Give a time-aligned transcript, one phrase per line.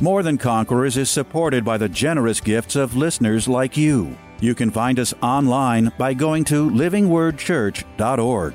[0.00, 4.16] More Than Conquerors is supported by the generous gifts of listeners like you.
[4.40, 8.54] You can find us online by going to livingwordchurch.org.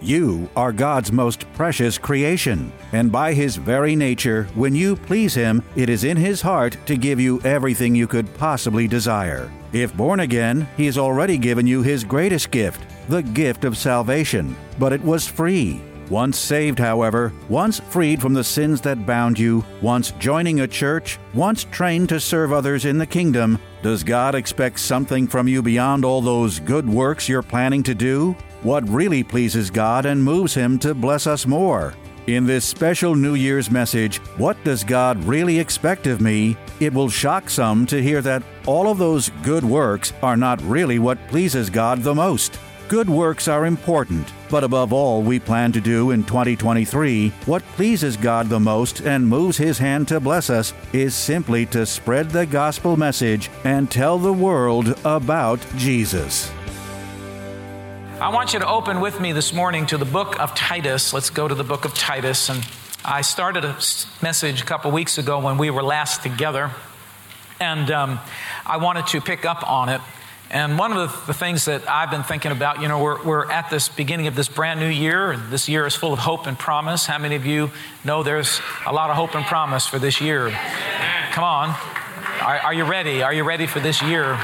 [0.00, 5.64] You are God's most precious creation, and by His very nature, when you please Him,
[5.74, 9.50] it is in His heart to give you everything you could possibly desire.
[9.72, 14.56] If born again, He has already given you His greatest gift, the gift of salvation,
[14.78, 15.80] but it was free.
[16.10, 21.18] Once saved, however, once freed from the sins that bound you, once joining a church,
[21.34, 26.04] once trained to serve others in the kingdom, does God expect something from you beyond
[26.04, 28.32] all those good works you're planning to do?
[28.62, 31.94] What really pleases God and moves Him to bless us more?
[32.26, 36.56] In this special New Year's message, What Does God Really Expect of Me?
[36.80, 40.98] it will shock some to hear that all of those good works are not really
[40.98, 42.58] what pleases God the most.
[42.88, 48.16] Good works are important, but above all, we plan to do in 2023 what pleases
[48.16, 52.46] God the most and moves His hand to bless us is simply to spread the
[52.46, 56.50] gospel message and tell the world about Jesus.
[58.22, 61.12] I want you to open with me this morning to the book of Titus.
[61.12, 62.48] Let's go to the book of Titus.
[62.48, 62.66] And
[63.04, 63.76] I started a
[64.22, 66.70] message a couple weeks ago when we were last together,
[67.60, 68.18] and um,
[68.64, 70.00] I wanted to pick up on it.
[70.50, 73.68] And one of the, things that I've been thinking about, you know, we're, we're at
[73.68, 76.58] this beginning of this brand new year, and this year is full of hope and
[76.58, 77.04] promise.
[77.04, 77.70] How many of you
[78.02, 80.50] know there's a lot of hope and promise for this year?
[81.32, 81.68] Come on.
[82.40, 83.22] Are, are you ready?
[83.22, 84.38] Are you ready for this year?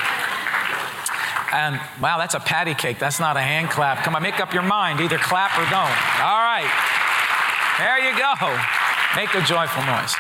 [1.53, 2.99] And wow, that's a patty cake.
[2.99, 4.05] That's not a hand clap.
[4.05, 5.01] Come on, make up your mind.
[5.01, 5.95] Either clap or don't.
[6.21, 6.69] All right.
[7.79, 8.35] There you go.
[9.17, 10.15] Make a joyful noise.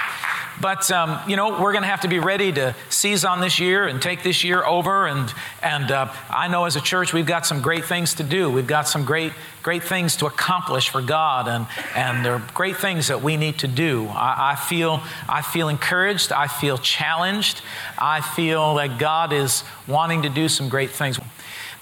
[0.60, 3.58] But um, you know, we're going to have to be ready to seize on this
[3.58, 5.06] year and take this year over.
[5.06, 5.32] And
[5.62, 8.50] and uh, I know as a church we've got some great things to do.
[8.50, 9.32] We've got some great
[9.62, 13.58] great things to accomplish for God, and and there are great things that we need
[13.60, 14.06] to do.
[14.08, 16.32] I, I feel I feel encouraged.
[16.32, 17.62] I feel challenged.
[17.98, 21.18] I feel that God is wanting to do some great things.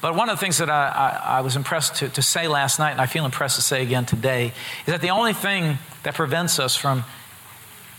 [0.01, 2.81] But one of the things that I, I, I was impressed to, to say last
[2.81, 6.15] night, and I feel impressed to say again today, is that the only thing that
[6.15, 7.05] prevents us from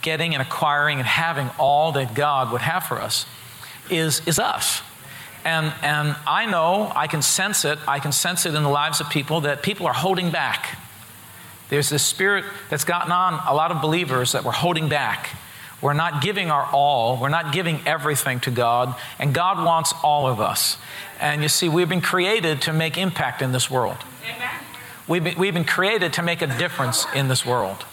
[0.04, 3.26] getting and acquiring and having all that God would have for us
[3.90, 4.82] is, is us.
[5.46, 9.02] And, and I know, I can sense it, I can sense it in the lives
[9.02, 10.78] of people that people are holding back.
[11.70, 15.30] There's this spirit that's gotten on a lot of believers that we're holding back.
[15.82, 20.28] We're not giving our all, we're not giving everything to God, and God wants all
[20.28, 20.78] of us.
[21.20, 23.98] And you see, we've been created to make impact in this world.
[24.24, 24.50] Amen.
[25.10, 27.86] We've been, we've been created to make a difference in this world.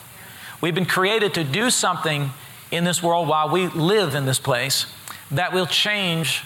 [0.61, 2.31] We've been created to do something
[2.71, 4.87] in this world while we live in this place
[5.31, 6.43] that will change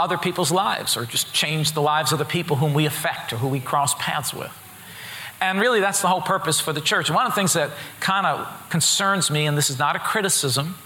[0.00, 3.36] other people's lives or just change the lives of the people whom we affect or
[3.36, 4.52] who we cross paths with.
[5.40, 7.10] And really, that's the whole purpose for the church.
[7.10, 7.70] one of the things that
[8.00, 10.76] kind of concerns me, and this is not a criticism,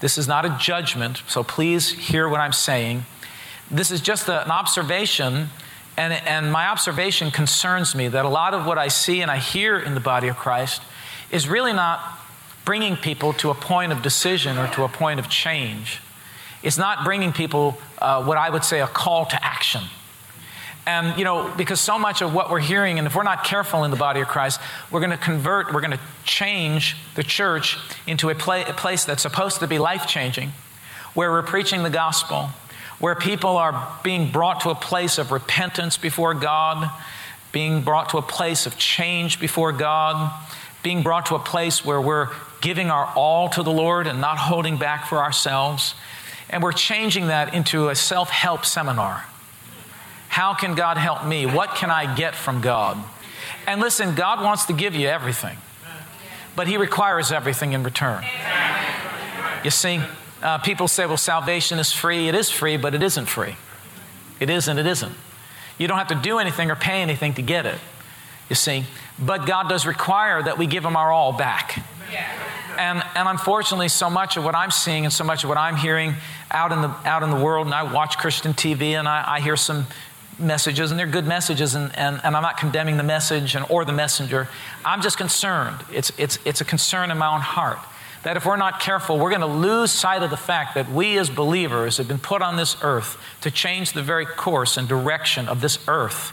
[0.00, 3.04] this is not a judgment, so please hear what I'm saying.
[3.70, 5.48] This is just a, an observation,
[5.96, 9.36] and, and my observation concerns me that a lot of what I see and I
[9.36, 10.82] hear in the body of Christ
[11.30, 12.19] is really not
[12.70, 16.00] bringing people to a point of decision or to a point of change.
[16.62, 19.82] It's not bringing people uh, what I would say a call to action.
[20.86, 23.82] And, you know, because so much of what we're hearing, and if we're not careful
[23.82, 24.60] in the body of Christ,
[24.92, 27.76] we're going to convert, we're going to change the church
[28.06, 30.52] into a, pla- a place that's supposed to be life changing,
[31.14, 32.50] where we're preaching the gospel,
[33.00, 36.88] where people are being brought to a place of repentance before God,
[37.50, 40.32] being brought to a place of change before God,
[40.84, 42.28] being brought to a place where we're
[42.60, 45.94] giving our all to the Lord and not holding back for ourselves.
[46.48, 49.24] And we're changing that into a self help seminar.
[50.28, 51.46] How can God help me?
[51.46, 52.96] What can I get from God?
[53.66, 55.58] And listen, God wants to give you everything,
[56.56, 58.24] but He requires everything in return.
[59.64, 60.00] You see,
[60.42, 62.28] uh, people say, well, salvation is free.
[62.28, 63.56] It is free, but it isn't free.
[64.38, 65.14] It is and it isn't.
[65.78, 67.78] You don't have to do anything or pay anything to get it,
[68.48, 68.84] you see.
[69.18, 71.82] But God does require that we give Him our all back.
[72.78, 75.76] And, and unfortunately, so much of what I'm seeing and so much of what I'm
[75.76, 76.14] hearing
[76.50, 79.40] out in the, out in the world, and I watch Christian TV and I, I
[79.40, 79.86] hear some
[80.38, 83.84] messages, and they're good messages, and, and, and I'm not condemning the message and, or
[83.84, 84.48] the messenger.
[84.84, 85.76] I'm just concerned.
[85.92, 87.78] It's, it's, it's a concern in my own heart
[88.22, 91.16] that if we're not careful, we're going to lose sight of the fact that we
[91.18, 95.48] as believers have been put on this earth to change the very course and direction
[95.48, 96.32] of this earth.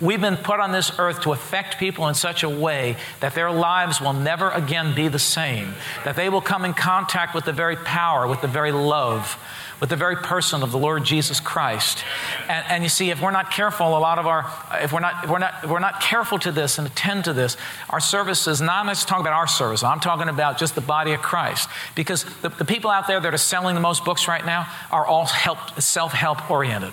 [0.00, 3.50] We've been put on this earth to affect people in such a way that their
[3.50, 5.74] lives will never again be the same,
[6.04, 9.36] that they will come in contact with the very power, with the very love,
[9.80, 12.04] with the very person of the Lord Jesus Christ.
[12.48, 14.50] And, and, you see, if we're not careful, a lot of our,
[14.80, 17.56] if we're not, if we're not, we're not careful to this and attend to this,
[17.90, 21.12] our services, not I'm just talking about our service, I'm talking about just the body
[21.12, 21.68] of Christ.
[21.96, 25.06] Because the, the people out there that are selling the most books right now are
[25.06, 26.92] all help, self-help oriented.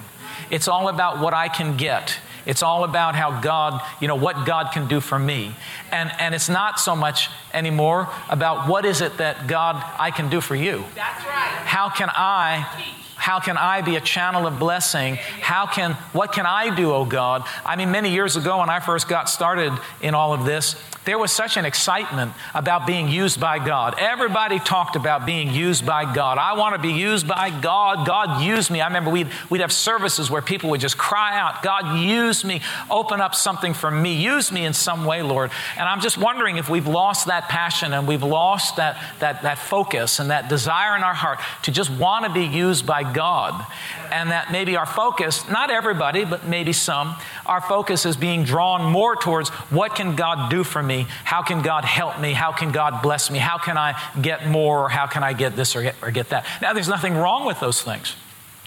[0.50, 2.18] It's all about what I can get.
[2.46, 5.56] It's all about how God, you know, what God can do for me.
[5.92, 10.30] And, and it's not so much anymore about what is it that God I can
[10.30, 10.84] do for you.
[10.96, 11.66] That's right.
[11.66, 15.16] How can I how can I be a channel of blessing?
[15.16, 17.44] How can, what can I do, oh God?
[17.66, 20.76] I mean, many years ago when I first got started in all of this,
[21.06, 23.96] there was such an excitement about being used by God.
[24.00, 26.38] Everybody talked about being used by God.
[26.38, 28.08] I want to be used by God.
[28.08, 28.82] God, use me.
[28.82, 32.62] I remember we'd, we'd have services where people would just cry out, God, use me.
[32.90, 34.16] Open up something for me.
[34.16, 35.52] Use me in some way, Lord.
[35.78, 39.60] And I'm just wondering if we've lost that passion and we've lost that, that, that
[39.60, 43.66] focus and that desire in our heart to just want to be used by God.
[44.12, 47.16] And that maybe our focus, not everybody, but maybe some,
[47.46, 50.95] our focus is being drawn more towards what can God do for me?
[50.96, 51.08] Me?
[51.24, 52.34] How can God help me?
[52.34, 53.40] How can God bless me?
[53.40, 54.86] How can I get more?
[54.86, 56.46] Or how can I get this or get, or get that?
[56.62, 58.16] Now, there's nothing wrong with those things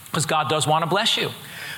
[0.05, 1.29] because God does want to bless you.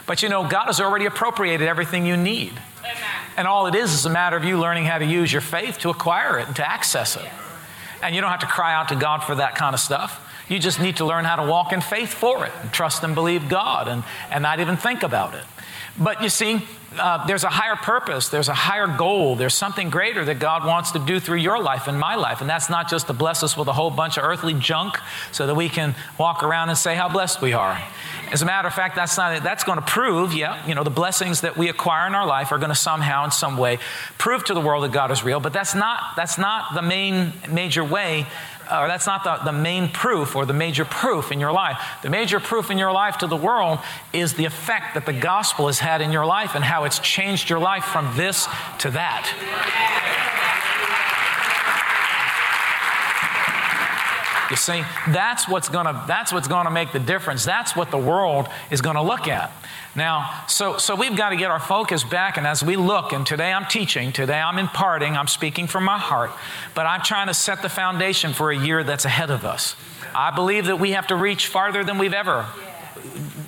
[0.08, 2.54] But you know, God has already appropriated everything you need.
[2.80, 2.96] Amen.
[3.38, 5.80] And all it is is a matter of you learning how to use your faith
[5.80, 7.30] to acquire it and to access it.
[8.02, 10.28] And you don't have to cry out to God for that kind of stuff.
[10.50, 13.16] You just need to learn how to walk in faith for it and trust and
[13.16, 15.46] believe God and, and not even think about it.
[16.00, 16.62] But you see,
[17.00, 20.92] uh, there's a higher purpose, there's a higher goal, there's something greater that God wants
[20.92, 22.42] to do through your life and my life.
[22.42, 24.98] And that's not just to bless us with a whole bunch of earthly junk
[25.32, 27.82] so that we can walk around and say how blessed we are.
[28.32, 30.90] As a matter of fact, that's not that's going to prove, yeah, you know, the
[30.90, 33.78] blessings that we acquire in our life are going to somehow in some way
[34.18, 37.34] prove to the world that God is real, but that's not that's not the main
[37.50, 38.26] major way
[38.72, 41.78] or that's not the, the main proof or the major proof in your life.
[42.02, 43.80] The major proof in your life to the world
[44.14, 47.50] is the effect that the gospel has had in your life and how it's changed
[47.50, 48.48] your life from this
[48.80, 50.01] to that.
[54.52, 57.46] You see, that's what's gonna that's what's gonna make the difference.
[57.46, 59.50] That's what the world is gonna look at.
[59.96, 63.26] Now, so, so we've got to get our focus back, and as we look, and
[63.26, 66.32] today I'm teaching, today I'm imparting, I'm speaking from my heart,
[66.74, 69.76] but I'm trying to set the foundation for a year that's ahead of us.
[70.16, 72.44] I believe that we have to reach farther than we've ever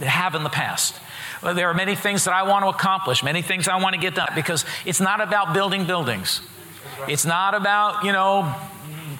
[0.01, 0.95] have in the past.
[1.41, 4.15] There are many things that I want to accomplish, many things I want to get
[4.15, 6.41] done, because it's not about building buildings.
[7.07, 8.53] It's not about, you know,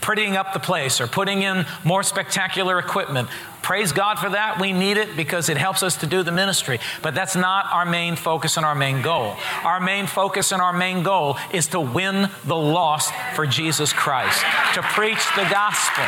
[0.04, 3.30] prettying up the place or putting in more spectacular equipment.
[3.62, 4.60] Praise God for that.
[4.60, 6.80] We need it because it helps us to do the ministry.
[7.02, 9.38] But that's not our main focus and our main goal.
[9.64, 14.44] Our main focus and our main goal is to win the lost for Jesus Christ,
[14.74, 16.04] to preach the gospel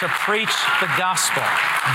[0.00, 1.42] to preach the gospel.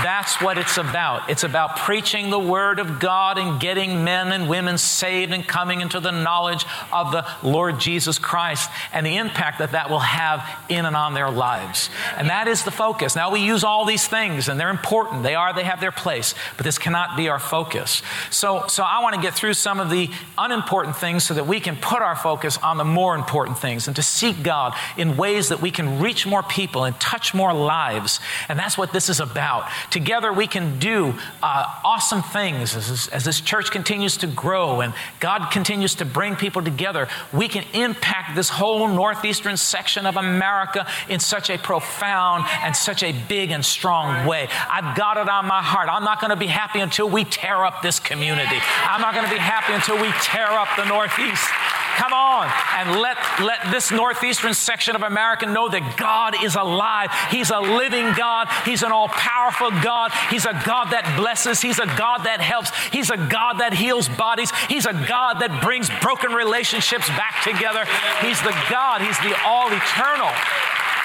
[0.02, 1.30] That's what it's about.
[1.30, 5.80] It's about preaching the word of God and getting men and women saved and coming
[5.80, 10.46] into the knowledge of the Lord Jesus Christ and the impact that that will have
[10.68, 11.90] in and on their lives.
[12.16, 13.16] And that is the focus.
[13.16, 15.22] Now, we use all these things and they're important.
[15.22, 18.02] They are, they have their place, but this cannot be our focus.
[18.30, 21.60] So, so I want to get through some of the unimportant things so that we
[21.60, 25.48] can put our focus on the more important things and to seek God in ways
[25.48, 28.20] that we can reach more people and touch more lives lives.
[28.48, 29.68] And that's what this is about.
[29.90, 34.94] Together, we can do uh, awesome things as, as this church continues to grow and
[35.20, 37.08] God continues to bring people together.
[37.32, 43.02] We can impact this whole northeastern section of America in such a profound and such
[43.02, 44.48] a big and strong way.
[44.70, 45.88] I've got it on my heart.
[45.90, 48.58] I'm not going to be happy until we tear up this community.
[48.84, 51.48] I'm not going to be happy until we tear up the Northeast.
[51.96, 57.10] Come on and let, let this northeastern section of America know that God is alive.
[57.30, 58.48] He's a living God.
[58.64, 60.12] He's an all powerful God.
[60.30, 61.60] He's a God that blesses.
[61.60, 62.72] He's a God that helps.
[62.90, 64.50] He's a God that heals bodies.
[64.68, 67.84] He's a God that brings broken relationships back together.
[68.20, 70.30] He's the God, He's the all eternal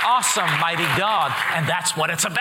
[0.05, 1.33] awesome, mighty God.
[1.53, 2.39] And that's what it's about.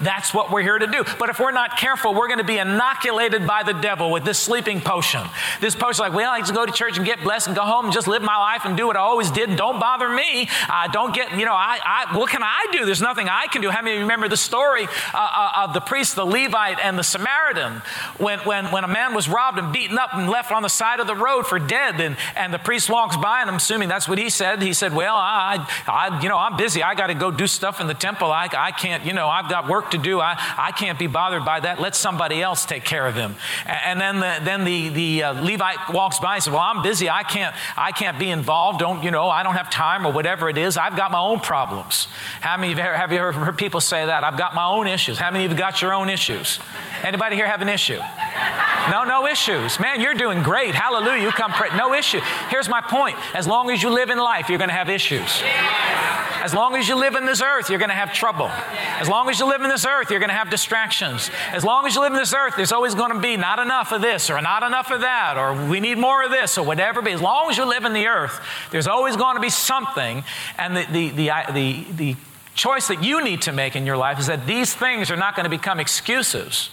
[0.00, 1.04] That's what we're here to do.
[1.18, 4.38] But if we're not careful, we're going to be inoculated by the devil with this
[4.38, 5.22] sleeping potion.
[5.60, 7.86] This potion, like, well, I just go to church and get blessed and go home
[7.86, 10.48] and just live my life and do what I always did and don't bother me.
[10.68, 12.84] Uh, don't get, you know, I, I, what can I do?
[12.84, 13.70] There's nothing I can do.
[13.70, 17.82] How many remember the story uh, uh, of the priest, the Levite, and the Samaritan
[18.18, 21.00] when, when, when a man was robbed and beaten up and left on the side
[21.00, 22.00] of the road for dead?
[22.00, 24.62] And, and the priest walks by, and I'm assuming that's what he said.
[24.62, 26.82] He said, Well, I, I you know, I'm busy.
[26.82, 28.30] I got to go do stuff in the temple.
[28.30, 30.20] I, I can't, you know, I've got work to do.
[30.20, 31.80] I, I can't be bothered by that.
[31.80, 33.36] Let somebody else take care of him.
[33.64, 37.08] And then the, then the, the uh, Levite walks by and says, Well, I'm busy.
[37.08, 38.80] I can't, I can't be involved.
[38.80, 40.76] Don't, you know, I don't have time or whatever it is.
[40.76, 42.08] I've got my own problems.
[42.40, 44.24] How many you have you ever heard people say that?
[44.24, 45.18] I've got my own issues.
[45.18, 46.58] How many of you got your own issues?
[47.02, 48.00] Anybody here have an issue?
[48.90, 49.78] No, no issues.
[49.78, 50.74] Man, you're doing great.
[50.74, 51.22] Hallelujah.
[51.22, 51.68] You come pray.
[51.76, 52.20] No issue.
[52.48, 53.16] Here's my point.
[53.34, 55.42] As long as you live in life, you're going to have issues.
[56.48, 58.46] As long as you live in this earth, you're going to have trouble.
[58.46, 61.30] As long as you live in this earth, you're going to have distractions.
[61.52, 63.92] As long as you live in this earth, there's always going to be not enough
[63.92, 67.02] of this or not enough of that or we need more of this or whatever.
[67.02, 68.40] But as long as you live in the earth,
[68.70, 70.24] there's always going to be something.
[70.56, 72.16] And the, the, the, the, the
[72.54, 75.36] choice that you need to make in your life is that these things are not
[75.36, 76.70] going to become excuses.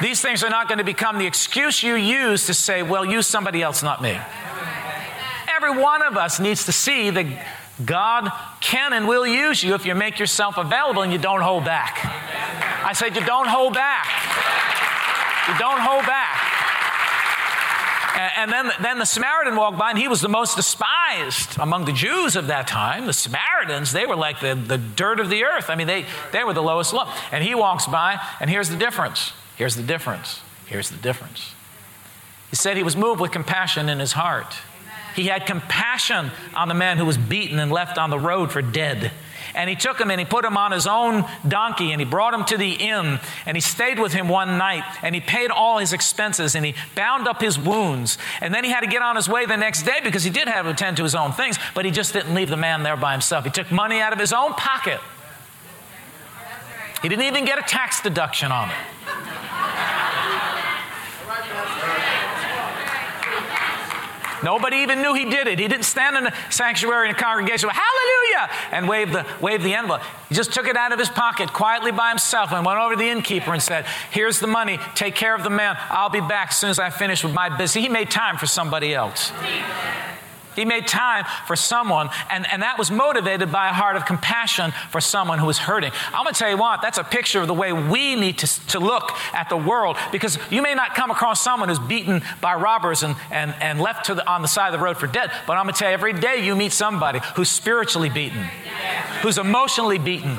[0.00, 3.26] These things are not going to become the excuse you use to say, well, use
[3.26, 4.16] somebody else, not me.
[5.62, 7.24] Every one of us needs to see that
[7.84, 11.64] God can and will use you if you make yourself available and you don't hold
[11.64, 12.04] back.
[12.84, 14.06] I said, you don't hold back.
[15.48, 16.48] You don't hold back.
[18.38, 21.92] And then, then the Samaritan walked by, and he was the most despised among the
[21.92, 23.06] Jews of that time.
[23.06, 25.70] The Samaritans, they were like the, the dirt of the earth.
[25.70, 27.08] I mean, they, they were the lowest low.
[27.30, 29.32] And he walks by, and here's the difference.
[29.56, 30.40] Here's the difference.
[30.66, 31.54] Here's the difference.
[32.50, 34.56] He said he was moved with compassion in his heart.
[35.14, 38.62] He had compassion on the man who was beaten and left on the road for
[38.62, 39.12] dead.
[39.54, 42.32] And he took him and he put him on his own donkey and he brought
[42.32, 45.78] him to the inn and he stayed with him one night and he paid all
[45.78, 48.16] his expenses and he bound up his wounds.
[48.40, 50.48] And then he had to get on his way the next day because he did
[50.48, 52.96] have to attend to his own things, but he just didn't leave the man there
[52.96, 53.44] by himself.
[53.44, 55.00] He took money out of his own pocket.
[57.02, 58.76] He didn't even get a tax deduction on it.
[64.42, 65.58] Nobody even knew he did it.
[65.58, 69.74] He didn't stand in the sanctuary in the congregation, hallelujah, and wave the, wave the
[69.74, 70.02] envelope.
[70.28, 72.98] He just took it out of his pocket quietly by himself and went over to
[72.98, 74.78] the innkeeper and said, Here's the money.
[74.94, 75.76] Take care of the man.
[75.90, 77.74] I'll be back as soon as I finish with my business.
[77.74, 79.32] He made time for somebody else.
[80.54, 84.72] He made time for someone, and, and that was motivated by a heart of compassion
[84.90, 85.92] for someone who was hurting.
[86.12, 88.66] I'm going to tell you what, that's a picture of the way we need to,
[88.68, 92.54] to look at the world because you may not come across someone who's beaten by
[92.54, 95.30] robbers and, and, and left to the, on the side of the road for dead,
[95.46, 98.44] but I'm going to tell you, every day you meet somebody who's spiritually beaten,
[99.22, 100.36] who's emotionally beaten.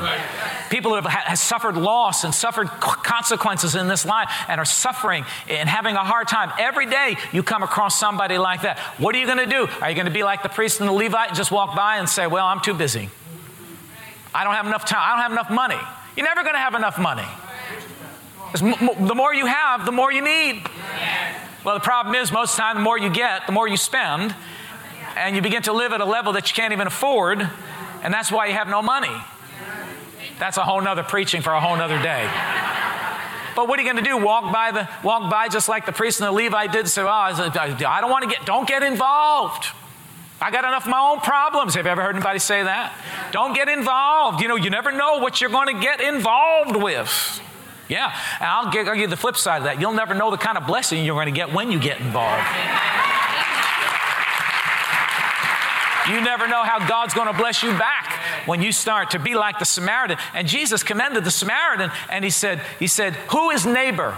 [0.73, 5.23] People who have, have suffered loss and suffered consequences in this life and are suffering
[5.47, 6.51] and having a hard time.
[6.57, 8.79] Every day you come across somebody like that.
[8.97, 9.67] What are you going to do?
[9.81, 11.97] Are you going to be like the priest and the Levite and just walk by
[11.97, 13.11] and say, Well, I'm too busy.
[14.33, 14.99] I don't have enough time.
[14.99, 15.77] I don't have enough money.
[16.17, 17.27] You're never going to have enough money.
[18.53, 20.63] The more you have, the more you need.
[21.63, 23.77] Well, the problem is, most of the time, the more you get, the more you
[23.77, 24.33] spend,
[25.15, 27.47] and you begin to live at a level that you can't even afford,
[28.01, 29.15] and that's why you have no money.
[30.39, 32.29] That's a whole nother preaching for a whole nother day.
[33.55, 34.17] But what are you going to do?
[34.17, 36.87] Walk by the walk by just like the priest and the Levite did.
[36.87, 38.45] Say, oh, uh, I don't want to get.
[38.45, 39.67] Don't get involved.
[40.41, 41.75] I got enough of my own problems.
[41.75, 42.93] Have you ever heard anybody say that?
[43.31, 44.41] Don't get involved.
[44.41, 47.41] You know, you never know what you're going to get involved with.
[47.87, 49.79] Yeah, and I'll give you the flip side of that.
[49.79, 52.43] You'll never know the kind of blessing you're going to get when you get involved.
[56.09, 58.12] You never know how God's going to bless you back
[58.45, 60.17] when you start to be like the Samaritan.
[60.33, 64.15] And Jesus commended the Samaritan and he said, he said, "Who is neighbor?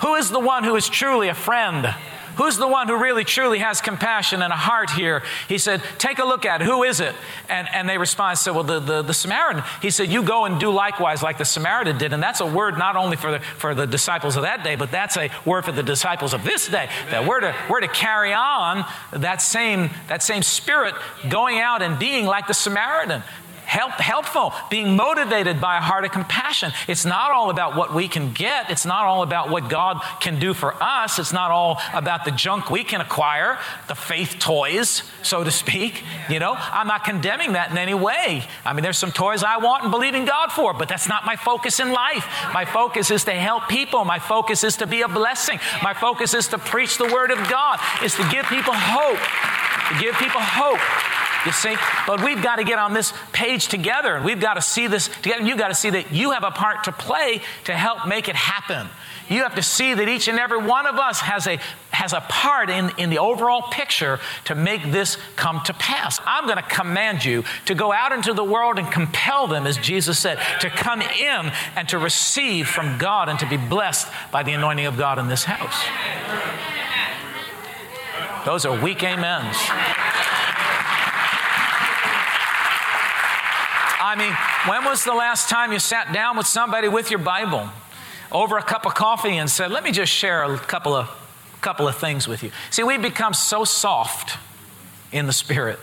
[0.00, 1.94] Who is the one who is truly a friend?"
[2.36, 5.22] Who's the one who really truly has compassion and a heart here?
[5.48, 6.64] He said, Take a look at it.
[6.64, 7.14] Who is it?
[7.48, 9.62] And, and they responded, said, Well, the, the, the Samaritan.
[9.82, 12.12] He said, You go and do likewise like the Samaritan did.
[12.12, 14.90] And that's a word not only for the, for the disciples of that day, but
[14.90, 16.88] that's a word for the disciples of this day.
[17.10, 20.94] That we're to, we're to carry on that same, that same spirit
[21.28, 23.22] going out and being like the Samaritan
[23.72, 26.70] help, helpful, being motivated by a heart of compassion.
[26.86, 28.70] It's not all about what we can get.
[28.70, 31.18] It's not all about what God can do for us.
[31.18, 36.04] It's not all about the junk we can acquire, the faith toys, so to speak.
[36.28, 38.44] You know, I'm not condemning that in any way.
[38.66, 41.24] I mean, there's some toys I want and believe in God for, but that's not
[41.24, 42.26] my focus in life.
[42.52, 44.04] My focus is to help people.
[44.04, 45.58] My focus is to be a blessing.
[45.82, 49.22] My focus is to preach the word of God, is to give people hope.
[49.88, 51.11] To give people hope.
[51.44, 51.74] You see?
[52.06, 54.20] But we've got to get on this page together.
[54.22, 55.42] We've got to see this together.
[55.44, 58.36] You've got to see that you have a part to play to help make it
[58.36, 58.88] happen.
[59.28, 61.58] You have to see that each and every one of us has a,
[61.90, 66.20] has a part in, in the overall picture to make this come to pass.
[66.26, 69.78] I'm going to command you to go out into the world and compel them, as
[69.78, 74.42] Jesus said, to come in and to receive from God and to be blessed by
[74.42, 75.82] the anointing of God in this house.
[78.44, 79.56] Those are weak amens.
[84.12, 84.34] I mean,
[84.70, 87.70] when was the last time you sat down with somebody with your Bible
[88.30, 91.08] over a cup of coffee and said, Let me just share a couple of,
[91.62, 92.50] couple of things with you?
[92.68, 94.38] See, we've become so soft
[95.12, 95.78] in the spirit,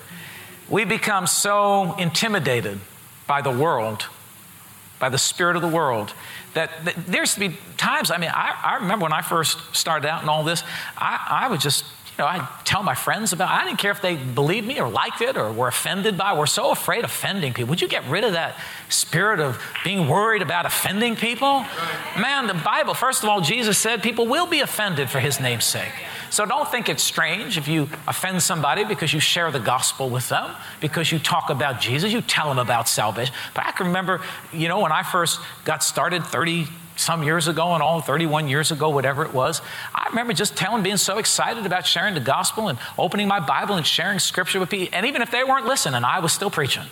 [0.69, 2.79] we become so intimidated
[3.25, 4.05] by the world,
[4.99, 6.13] by the spirit of the world,
[6.53, 10.07] that, that there's to be times, I mean, I, I remember when I first started
[10.07, 10.63] out in all this,
[10.95, 11.83] I, I would just
[12.19, 13.49] know, I tell my friends about.
[13.49, 16.33] I didn't care if they believed me or liked it or were offended by.
[16.33, 16.37] It.
[16.37, 17.69] We're so afraid of offending people.
[17.69, 18.55] Would you get rid of that
[18.89, 21.65] spirit of being worried about offending people?
[22.17, 22.93] Man, the Bible.
[22.93, 25.91] First of all, Jesus said people will be offended for His name's sake.
[26.29, 30.29] So don't think it's strange if you offend somebody because you share the gospel with
[30.29, 33.33] them, because you talk about Jesus, you tell them about salvation.
[33.55, 34.21] But I can remember,
[34.53, 36.67] you know, when I first got started 30
[36.99, 39.61] some years ago and all 31 years ago, whatever it was.
[39.95, 43.75] I remember just telling, being so excited about sharing the gospel and opening my Bible
[43.75, 44.89] and sharing scripture with people.
[44.91, 46.83] And even if they weren't listening, I was still preaching.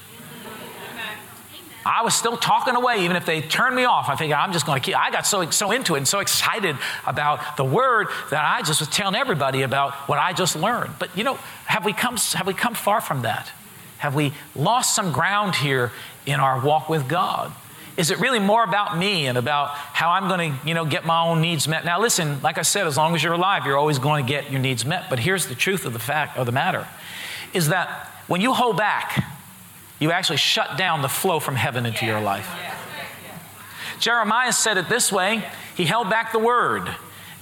[1.86, 4.10] I was still talking away, even if they turned me off.
[4.10, 4.98] I figured I'm just going to keep.
[4.98, 8.82] I got so so into it and so excited about the word that I just
[8.82, 10.92] was telling everybody about what I just learned.
[11.00, 11.36] But you know,
[11.66, 13.50] have we come have we come far from that?
[14.00, 15.92] Have we lost some ground here
[16.26, 17.54] in our walk with God?
[17.98, 21.04] Is it really more about me and about how I'm going to, you know, get
[21.04, 21.84] my own needs met?
[21.84, 24.52] Now, listen, like I said, as long as you're alive, you're always going to get
[24.52, 25.10] your needs met.
[25.10, 26.88] But here's the truth of the fact of the matter
[27.54, 27.90] is that
[28.28, 29.26] when you hold back,
[30.00, 32.48] you actually shut down the flow from heaven into your life.
[34.00, 35.44] Jeremiah said it this way
[35.76, 36.88] he held back the word.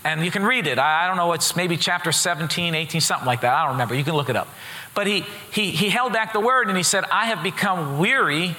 [0.05, 0.77] And you can read it.
[0.77, 3.53] I, don't know, it's maybe chapter 17, 18, something like that.
[3.53, 3.95] I don't remember.
[3.95, 4.47] You can look it up.
[4.93, 8.55] But he, he, he held back the word and he said, I have become weary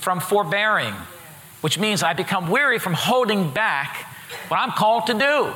[0.00, 0.94] from forbearing
[1.60, 4.06] which means I become weary from holding back
[4.48, 5.52] what I'm called to do.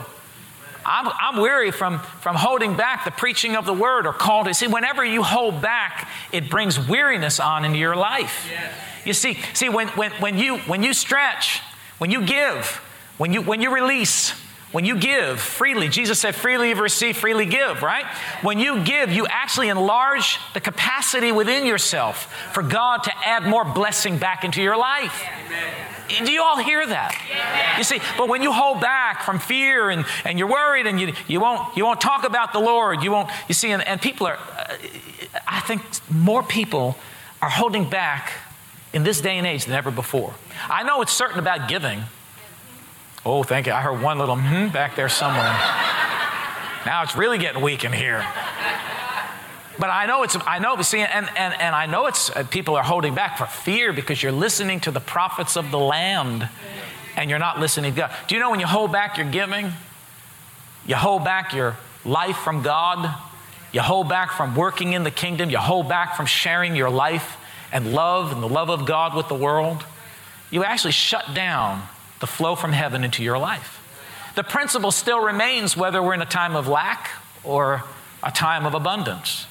[0.84, 4.54] I'm, I'm, weary from, from holding back the preaching of the word or called to
[4.54, 8.72] see whenever you hold back it brings weariness on into your life yes.
[9.04, 11.60] you see see when, when, when you when you stretch
[11.98, 12.76] when you give
[13.18, 14.32] when you when you release
[14.72, 18.06] when you give freely, Jesus said, freely you've received, freely give, right?
[18.42, 23.64] When you give, you actually enlarge the capacity within yourself for God to add more
[23.64, 25.24] blessing back into your life.
[25.46, 26.24] Amen.
[26.24, 27.76] Do you all hear that?
[27.78, 31.12] You see, but when you hold back from fear and, and you're worried and you,
[31.26, 34.26] you, won't, you won't talk about the Lord, you won't, you see, and, and people
[34.26, 34.76] are, uh,
[35.46, 36.96] I think more people
[37.40, 38.32] are holding back
[38.92, 40.34] in this day and age than ever before.
[40.68, 42.02] I know it's certain about giving.
[43.24, 43.72] Oh, thank you.
[43.72, 45.52] I heard one little hmm back there somewhere.
[46.86, 48.26] now it's really getting weak in here.
[49.78, 52.76] But I know it's, I know, see, and, and, and I know it's, uh, people
[52.76, 56.48] are holding back for fear because you're listening to the prophets of the land
[57.16, 58.10] and you're not listening to God.
[58.28, 59.72] Do you know when you hold back your giving,
[60.86, 63.14] you hold back your life from God,
[63.72, 67.36] you hold back from working in the kingdom, you hold back from sharing your life
[67.72, 69.84] and love and the love of God with the world,
[70.50, 71.82] you actually shut down
[72.20, 73.76] the flow from heaven into your life.
[74.36, 77.10] The principle still remains whether we're in a time of lack
[77.42, 77.82] or
[78.22, 79.46] a time of abundance.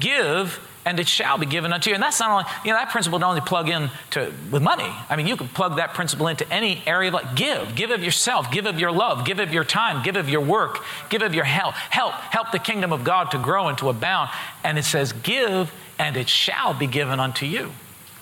[0.00, 1.94] Give and it shall be given unto you.
[1.94, 4.90] And that's not only, you know, that principle don't only plug in to with money.
[5.08, 7.74] I mean, you can plug that principle into any area of like give.
[7.76, 10.80] Give of yourself, give of your love, give of your time, give of your work,
[11.08, 11.74] give of your help.
[11.74, 14.30] Help, help the kingdom of God to grow and to abound.
[14.64, 17.72] And it says, give and it shall be given unto you.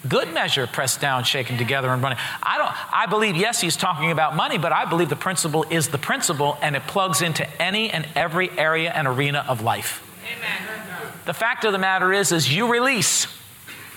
[0.09, 2.19] Good measure, pressed down, shaken together, and running.
[2.43, 2.95] I don't.
[2.95, 6.57] I believe yes, he's talking about money, but I believe the principle is the principle,
[6.63, 10.03] and it plugs into any and every area and arena of life.
[10.25, 11.13] Amen.
[11.27, 13.27] The fact of the matter is, as you release,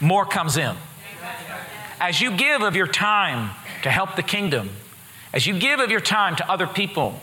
[0.01, 0.75] more comes in.
[2.01, 3.51] As you give of your time
[3.83, 4.71] to help the kingdom,
[5.33, 7.17] as you give of your time to other people,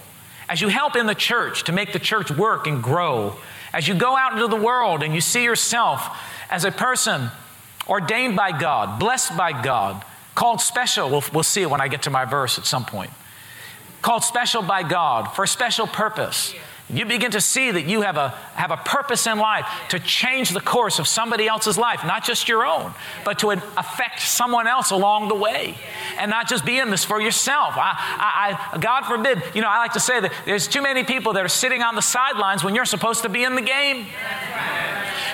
[0.48, 3.36] as you help in the church to make the church work and grow,
[3.74, 6.18] as you go out into the world and you see yourself
[6.50, 7.30] as a person
[7.88, 11.10] ordained by God, blessed by God, called special.
[11.10, 13.10] We'll, we'll see it when I get to my verse at some point.
[14.02, 16.54] Called special by God for a special purpose.
[16.92, 20.50] You begin to see that you have a, have a purpose in life to change
[20.50, 22.92] the course of somebody else's life, not just your own,
[23.24, 25.76] but to affect someone else along the way.
[26.18, 27.74] And not just be in this for yourself.
[27.76, 31.04] I, I, I, God forbid, you know, I like to say that there's too many
[31.04, 34.06] people that are sitting on the sidelines when you're supposed to be in the game.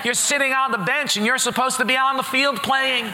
[0.05, 3.07] You're sitting on the bench and you're supposed to be on the field playing.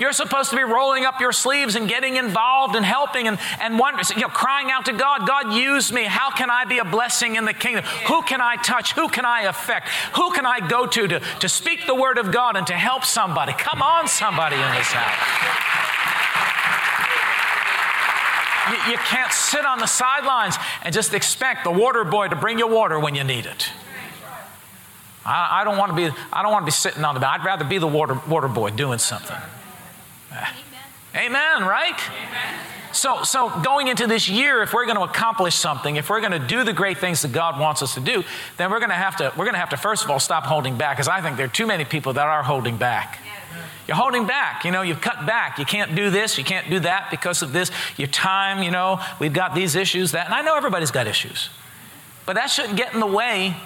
[0.00, 3.78] You're supposed to be rolling up your sleeves and getting involved and helping and, and
[3.78, 6.04] wondering, you know, crying out to God, God, use me.
[6.04, 7.84] How can I be a blessing in the kingdom?
[8.06, 8.92] Who can I touch?
[8.92, 9.88] Who can I affect?
[10.14, 13.04] Who can I go to to, to speak the word of God and to help
[13.04, 13.52] somebody?
[13.52, 15.68] Come on, somebody in this house.
[18.70, 22.58] You, you can't sit on the sidelines and just expect the water boy to bring
[22.58, 23.70] you water when you need it.
[25.24, 27.28] I, I don't want to be, I don't want to be sitting on the.
[27.28, 29.36] I'd rather be the water, water boy doing something.
[31.14, 31.98] Amen, Amen right?
[32.10, 32.60] Amen.
[32.92, 36.32] So, so going into this year, if we're going to accomplish something, if we're going
[36.32, 38.24] to do the great things that God wants us to do,
[38.56, 40.44] then we're going to have to, we're going to have to first of all stop
[40.44, 43.20] holding back, because I think there are too many people that are holding back.
[43.86, 44.64] You're holding back.
[44.64, 45.58] You know, you've cut back.
[45.58, 46.36] You can't do this.
[46.36, 47.70] You can't do that because of this.
[47.96, 50.26] Your time, you know, we've got these issues, that.
[50.26, 51.48] And I know everybody's got issues.
[52.26, 53.56] But that shouldn't get in the way.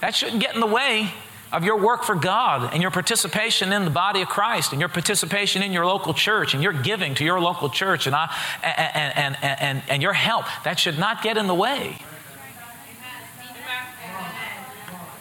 [0.00, 1.12] That shouldn't get in the way
[1.56, 4.90] of your work for God and your participation in the body of Christ and your
[4.90, 8.30] participation in your local church and your giving to your local church and, I,
[8.62, 10.44] and, and, and, and, and your help.
[10.64, 11.96] That should not get in the way.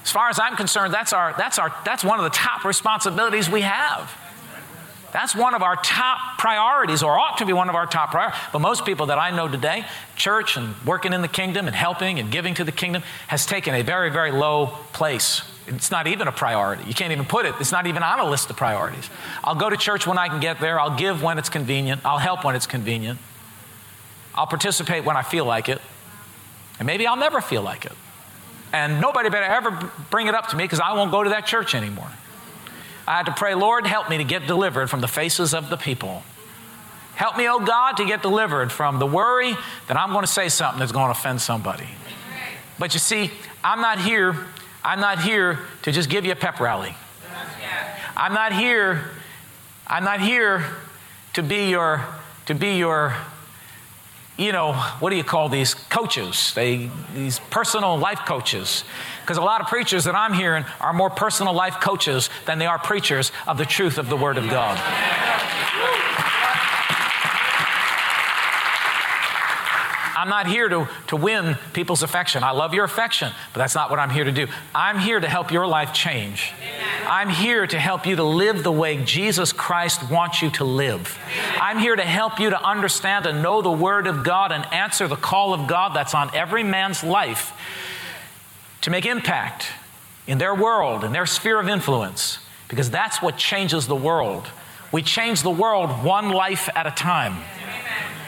[0.04, 3.50] As far as I'm concerned, that's, our, that's, our, that's one of the top responsibilities
[3.50, 4.14] we have.
[5.14, 8.38] That's one of our top priorities, or ought to be one of our top priorities.
[8.52, 9.86] But most people that I know today,
[10.18, 13.74] church and working in the kingdom and helping and giving to the kingdom, has taken
[13.74, 15.42] a very, very low place.
[15.68, 16.84] It's not even a priority.
[16.86, 19.10] You can't even put it, it's not even on a list of priorities.
[19.44, 22.20] I'll go to church when I can get there, I'll give when it's convenient, I'll
[22.20, 23.20] help when it's convenient,
[24.36, 25.82] I'll participate when I feel like it,
[26.80, 27.94] and maybe I'll never feel like it.
[28.74, 31.46] And nobody better ever bring it up to me because I won't go to that
[31.46, 32.10] church anymore.
[33.08, 35.78] I had to pray, Lord, help me to get delivered from the faces of the
[35.78, 36.24] people.
[37.16, 39.56] Help me, oh God, to get delivered from the worry
[39.88, 41.88] that I'm going to say something that's going to offend somebody.
[42.78, 43.32] But you see,
[43.64, 44.36] I'm not here.
[44.86, 46.96] I'm not here to just give you a pep rally.
[48.16, 49.04] I'm not here.
[49.88, 50.64] I'm not here
[51.34, 52.06] to be your
[52.46, 53.16] to be your
[54.38, 56.54] you know, what do you call these coaches?
[56.56, 58.84] They, these personal life coaches.
[59.22, 62.66] Because a lot of preachers that I'm hearing are more personal life coaches than they
[62.66, 64.78] are preachers of the truth of the Word of God.
[70.26, 72.44] I'm not here to, to win people's affection.
[72.44, 74.48] I love your affection, but that's not what I'm here to do.
[74.74, 76.52] I'm here to help your life change.
[77.06, 81.20] I'm here to help you to live the way Jesus Christ wants you to live.
[81.62, 85.08] I'm here to help you to understand and know the Word of God and answer
[85.08, 87.54] the call of God that's on every man's life
[88.82, 89.68] to make impact
[90.26, 94.48] in their world, in their sphere of influence, because that's what changes the world.
[94.92, 97.44] We change the world one life at a time.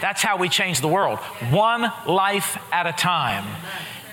[0.01, 1.19] That's how we change the world.
[1.49, 3.45] One life at a time.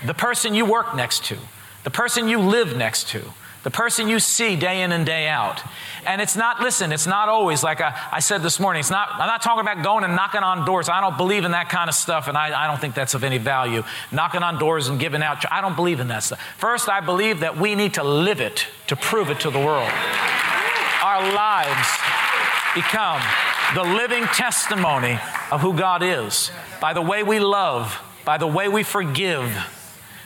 [0.06, 1.38] The person you work next to,
[1.84, 3.22] the person you live next to,
[3.64, 5.62] the person you see day in and day out.
[6.06, 9.08] And it's not, listen, it's not always like I, I, said this morning, it's not,
[9.12, 10.90] I'm not talking about going and knocking on doors.
[10.90, 13.24] I don't believe in that kind of stuff, and I, I don't think that's of
[13.24, 13.82] any value.
[14.12, 16.40] Knocking on doors and giving out, I don't believe in that stuff.
[16.58, 19.90] First, I believe that we need to live it to prove it to the world.
[21.02, 21.88] Our lives
[22.74, 23.22] become
[23.72, 25.18] the living testimony
[25.50, 26.50] of who God is
[26.80, 29.50] by the way we love, by the way we forgive,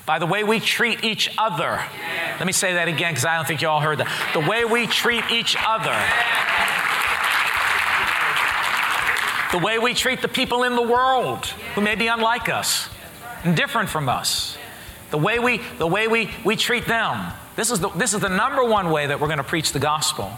[0.05, 1.83] by the way we treat each other.
[2.39, 4.09] Let me say that again because I don't think you all heard that.
[4.33, 5.97] The way we treat each other.
[9.53, 12.89] The way we treat the people in the world who may be unlike us
[13.45, 14.59] and different from us.
[15.11, 17.33] The way we, the way we, we treat them.
[17.57, 19.79] This is, the, this is the number one way that we're going to preach the
[19.79, 20.33] gospel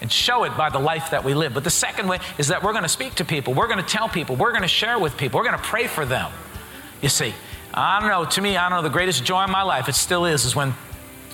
[0.00, 1.54] and show it by the life that we live.
[1.54, 3.88] But the second way is that we're going to speak to people, we're going to
[3.88, 6.30] tell people, we're going to share with people, we're going to pray for them.
[7.00, 7.34] You see,
[7.72, 9.94] I don't know, to me, I don't know, the greatest joy in my life, it
[9.94, 10.74] still is, is when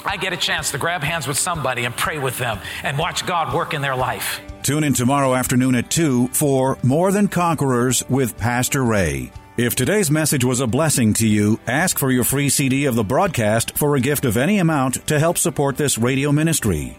[0.05, 3.27] I get a chance to grab hands with somebody and pray with them and watch
[3.27, 4.41] God work in their life.
[4.63, 9.33] Tune in tomorrow afternoon at 2 for More Than Conquerors with Pastor Ray.
[9.57, 13.05] If today's message was a blessing to you, ask for your free CD of the
[13.05, 16.99] broadcast for a gift of any amount to help support this radio ministry.